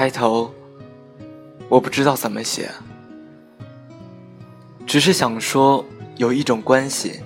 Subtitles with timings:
[0.00, 0.50] 开头
[1.68, 2.70] 我不知道怎么写，
[4.86, 5.84] 只是想说
[6.16, 7.20] 有一种关系，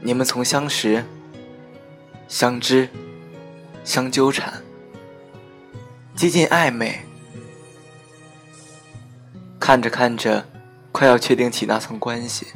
[0.00, 1.04] 你们从相识、
[2.28, 2.88] 相知、
[3.82, 4.54] 相纠缠，
[6.14, 7.00] 接近暧昧，
[9.58, 10.46] 看着看着，
[10.92, 12.46] 快要确定起那层关系，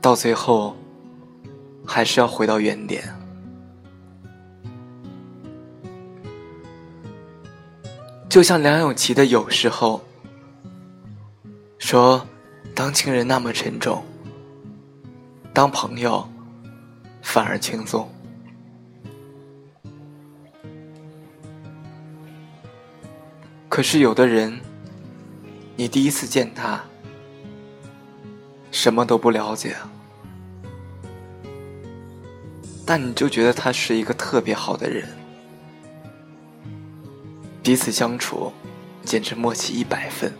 [0.00, 0.74] 到最后
[1.86, 3.04] 还是要回到原点。
[8.34, 10.04] 就像梁咏琪的《有时候》
[11.78, 12.26] 说
[12.74, 14.04] ：“当情人那么沉重，
[15.52, 16.28] 当朋友
[17.22, 18.12] 反而轻松。”
[23.70, 24.60] 可是有的人，
[25.76, 26.82] 你第一次见他，
[28.72, 29.76] 什么都不了解，
[32.84, 35.08] 但你就觉得他是一个特别好的人。
[37.64, 38.52] 彼此相处，
[39.06, 40.30] 简直默契一百分。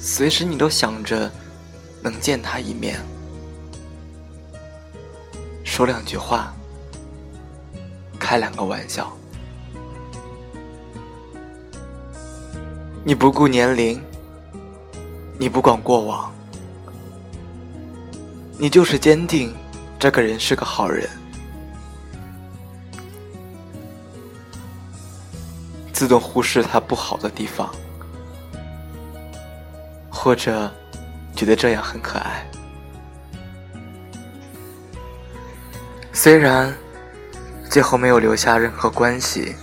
[0.00, 1.30] 随时你都想着
[2.02, 2.98] 能见他一面，
[5.62, 6.52] 说两句话，
[8.18, 9.16] 开两个玩笑。
[13.04, 14.02] 你不顾年龄，
[15.38, 16.34] 你不管过往，
[18.58, 19.54] 你就是坚定。
[20.04, 21.08] 这个人是个好人，
[25.94, 27.74] 自动忽视他不好的地方，
[30.10, 30.70] 或者
[31.34, 32.46] 觉得这样很可爱。
[36.12, 36.70] 虽然
[37.70, 39.56] 最后没有留下任何关系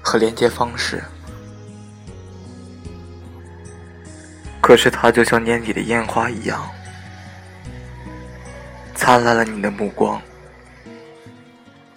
[0.00, 1.02] 和连接方式，
[4.60, 6.64] 可是他就像年底的烟花一样。
[9.08, 10.20] 灿烂了你的目光，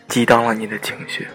[0.08, 1.28] 激荡了你的情绪。